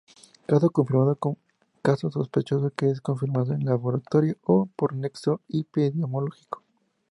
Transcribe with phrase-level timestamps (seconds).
[0.49, 1.15] Caso Confirmado:
[1.87, 6.63] caso sospechoso que es confirmado en laboratorio o por nexo epidemiológico.